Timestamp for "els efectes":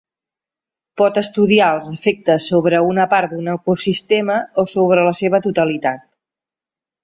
1.73-2.49